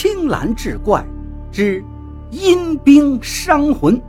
[0.00, 1.04] 青蓝志怪
[1.50, 1.84] 之
[2.30, 4.00] 阴兵伤魂。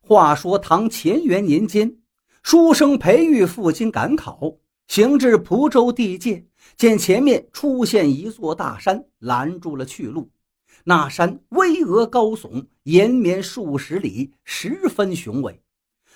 [0.00, 1.94] 话说唐乾元年间，
[2.42, 4.54] 书生裴玉父亲赶考，
[4.88, 6.42] 行至蒲州地界，
[6.78, 10.30] 见前面出现一座大山，拦住了去路。
[10.84, 15.60] 那山巍峨高耸，延绵数十里，十分雄伟。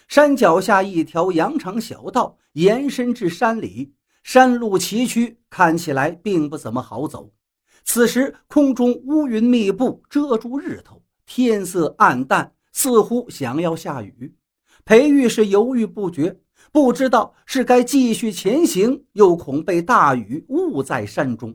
[0.09, 7.33] 山脚下一条羊肠小道延伸至山里，山路崎岖，看起来并不怎么好走。
[7.85, 14.35] 此时空中乌云密布，遮住日头，天色暗淡，似乎想要下雨。
[14.85, 16.39] 裴玉是犹豫不决，
[16.71, 21.55] 不知道是该继续前行，又恐被大雨误在山中。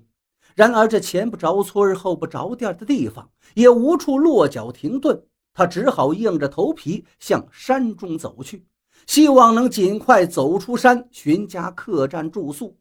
[0.56, 5.24] 然而这前不着村后不着店的地方，也无处落脚停顿。
[5.60, 8.66] 他只好硬着头皮向山中走去，
[9.06, 12.78] 希望能尽快走出山，寻家客栈住宿。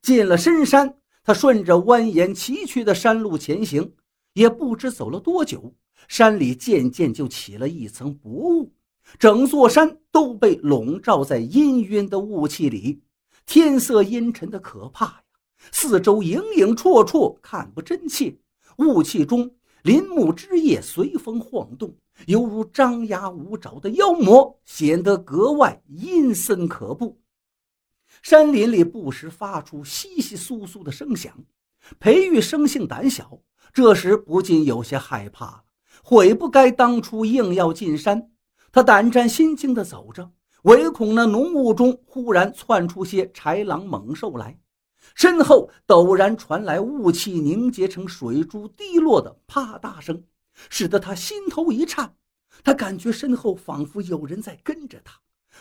[0.00, 3.92] 进了深山，他顺着蜿蜒崎岖的山路前行，
[4.34, 5.74] 也不知走了多久，
[6.06, 8.72] 山里渐渐就起了一层薄雾，
[9.18, 13.02] 整座山都被笼罩在氤氲的雾气里，
[13.44, 15.20] 天色阴沉的可怕呀！
[15.72, 18.36] 四周影影绰绰，看不真切，
[18.76, 19.50] 雾气中。
[19.84, 21.94] 林木枝叶随风晃动，
[22.26, 27.20] 犹如张牙舞爪的妖魔，显得格外阴森可怖。
[28.22, 31.36] 山林里不时发出窸窸窣窣的声响。
[32.00, 33.38] 裴玉生性胆小，
[33.74, 35.64] 这时不禁有些害怕了。
[36.02, 38.30] 悔不该当初硬要进山。
[38.72, 44.58] 他胆战心惊地走着，唯恐那浓雾中忽然窜出些豺狼猛兽来。
[45.14, 50.24] 身后陡然传来雾气凝结成水珠滴落的啪嗒声，
[50.70, 52.16] 使得他心头一颤。
[52.62, 55.20] 他感觉身后仿佛有人在跟着他，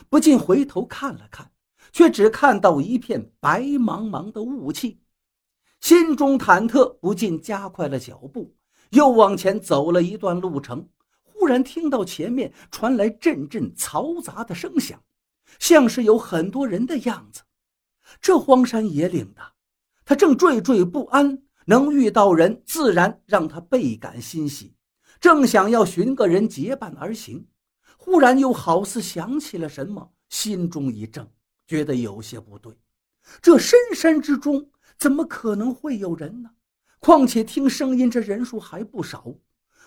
[0.10, 1.52] 不禁回头看了看，
[1.92, 5.00] 却只看到一片白茫茫的雾气。
[5.82, 8.56] 心中忐忑，不禁加快了脚步，
[8.92, 10.88] 又往前走了一段路程。
[11.24, 15.04] 忽然听到前面传来阵阵嘈杂的声响，
[15.60, 17.42] 像是有很多人的样子。
[18.22, 19.42] 这荒山野岭的，
[20.06, 24.76] 他正惴惴不安，能遇到人，自然让他倍感欣喜。
[25.20, 27.48] 正想要寻个人结伴而行，
[27.98, 31.28] 忽然又好似想起了什么，心中一怔，
[31.66, 32.78] 觉得有些不对。
[33.42, 36.52] 这深山之中，怎么可能会有人呢？
[37.00, 39.34] 况且听声音，这人数还不少，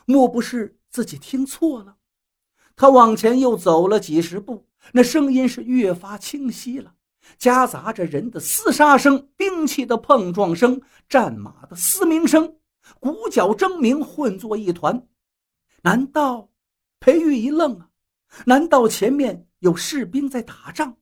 [0.07, 1.97] 莫不是自己听错了？
[2.75, 6.95] 他往前又走了几十步，那声音是越发清晰了。
[7.39, 12.57] 夹杂着人的厮杀声、兵器的碰撞声、战马的嘶鸣声，
[13.01, 15.07] 鼓角争鸣混作一团。
[15.83, 16.51] 难道？
[16.99, 17.91] 裴玉一愣啊！
[18.47, 20.97] 难道前面有士兵在打仗？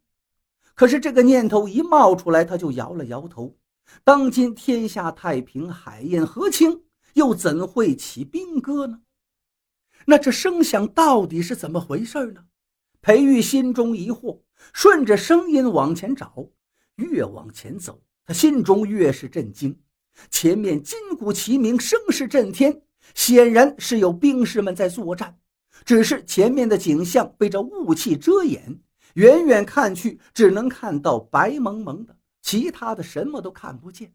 [0.74, 3.56] 可是这个念头一冒出来，他就摇了摇头。
[4.02, 9.00] 当今天下太平，海晏河清，又怎会起兵戈呢？
[10.06, 12.44] 那这声响到底是怎么回事呢？
[13.04, 14.40] 裴玉心中疑惑。
[14.72, 16.48] 顺着声音往前找，
[16.94, 19.78] 越往前走，他心中越是震惊。
[20.30, 22.80] 前面金鼓齐鸣，声势震天，
[23.14, 25.36] 显然是有兵士们在作战。
[25.84, 28.80] 只是前面的景象被这雾气遮掩，
[29.14, 34.10] 远远看去只能看到白蒙蒙的，其他的什么都看不见。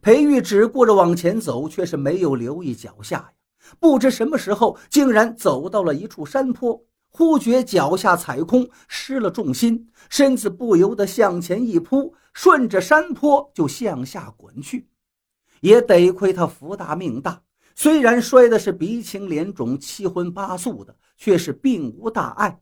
[0.00, 3.32] 裴玉只顾着往前走，却是没有留意脚下呀。
[3.80, 6.80] 不知什么时候，竟然走到了一处山坡。
[7.14, 14.88] 忽觉脚下踩空，失了重心，身子不由得向前一扑，顺着山坡就向下滚去。
[15.60, 17.42] 也得亏他福大命大，
[17.74, 22.60] 虽然摔的是鼻青脸肿、七荤八素的，却是并无大碍。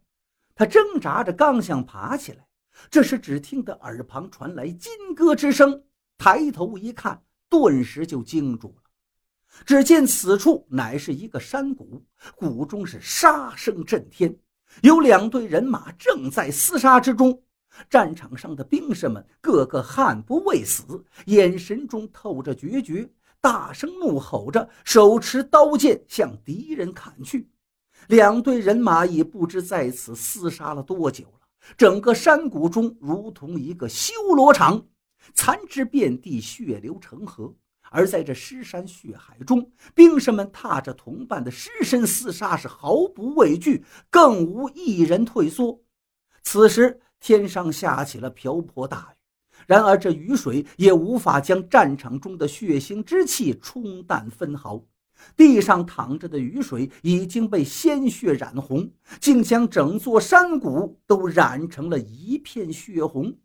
[0.57, 2.45] 他挣扎着刚想爬起来，
[2.91, 5.85] 这时只听得耳旁传来金戈之声，
[6.19, 8.80] 抬头一看，顿时就惊住了。
[9.67, 12.03] 只见此处乃是一个山谷，
[12.37, 14.35] 谷中是杀声震天，
[14.83, 17.43] 有两队人马正在厮杀之中。
[17.89, 23.09] 战场上的兵士们个个悍不畏死，眼神中透着决绝，
[23.41, 27.49] 大声怒吼着，手持刀剑向敌人砍去。
[28.09, 31.41] 两队人马已不知在此厮杀了多久了，
[31.77, 34.85] 整个山谷中如同一个修罗场，
[35.35, 37.55] 残肢遍地，血流成河。
[37.91, 45.79] 而在这尸山血海中，兵士们踏着同伴的尸身厮杀，是毫不畏惧，更无一人退缩。
[46.43, 49.17] 此时天上下起了瓢泼大雨，
[49.67, 54.83] 然而这雨水也无法将战场中的血腥之气冲淡分毫。
[55.37, 58.91] 地上躺着的雨水已经被鲜血染红，
[59.21, 63.37] 竟将整座山谷都染成了一片血红。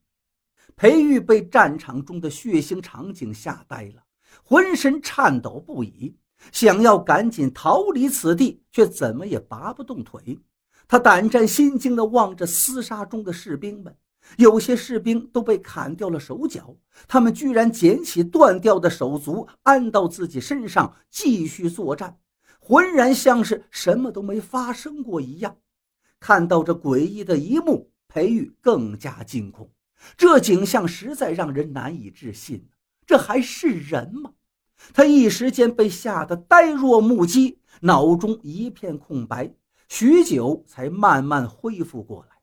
[0.77, 4.04] 裴玉被战场中的血腥场景吓呆了，
[4.43, 6.15] 浑身颤抖不已，
[6.51, 10.39] 想要赶紧逃离此地，却怎么也拔不动腿。
[10.87, 13.95] 他胆战心惊地望着厮杀中的士兵们。
[14.37, 16.75] 有些士兵都被砍掉了手脚，
[17.07, 22.17] 他们居然捡起断掉的手足安到自己身上，继续作战，
[22.59, 25.55] 浑然像是什么都没发生过一样。
[26.19, 29.71] 看到这诡异的一幕，裴玉更加惊恐。
[30.17, 32.67] 这景象实在让人难以置信，
[33.05, 34.33] 这还是人吗？
[34.93, 39.53] 他一时间被吓得呆若木鸡，脑中一片空白，
[39.87, 42.35] 许久才慢慢恢复过来。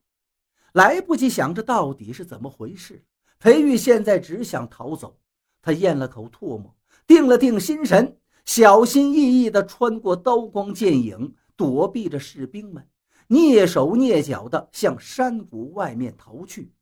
[0.73, 3.05] 来不及想这到底是怎么回事，
[3.39, 5.19] 裴玉现在只想逃走。
[5.61, 6.75] 他咽了口唾沫，
[7.07, 12.89] 定了定心神，小心翼翼地穿过刀光剑影，躲避着士兵们，
[13.29, 16.73] 蹑手蹑脚地向山谷外面逃去。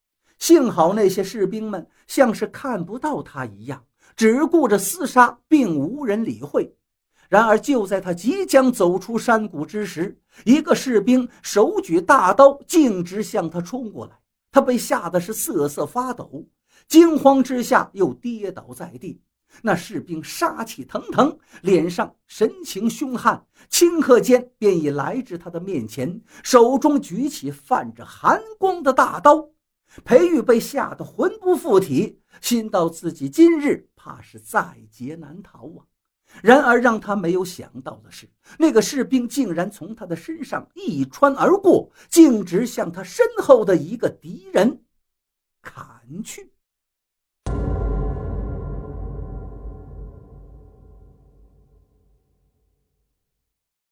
[0.40, 3.84] 幸好那些士兵们像是看不到他一样，
[4.16, 6.74] 只顾着厮杀，并无人理会。
[7.28, 14.18] 然而，就在他即将走出山谷之时，一个士兵手举大刀，径直向他冲过来。
[14.50, 16.44] 他被吓得是瑟瑟发抖，
[16.88, 19.20] 惊慌之下又跌倒在地。
[19.62, 29.50] 那士兵杀气腾腾，脸上神情凶悍，顷刻间便已来至他的面前，手中举起泛着寒光的大刀。
[30.04, 35.86] 裴玉被吓得魂不附体，心道自己今日怕是在劫难逃啊！
[36.42, 44.84] 然而，让他没有想到的是，那个士兵竟然从他的身上一穿而过，径直向他身后的一个敌人
[45.60, 46.52] 砍去。